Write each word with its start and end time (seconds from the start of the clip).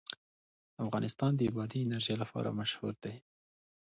افغانستان 0.85 1.31
د 1.35 1.41
بادي 1.55 1.79
انرژي 1.83 2.15
لپاره 2.21 2.49
مشهور 2.59 2.93
دی. 3.03 3.15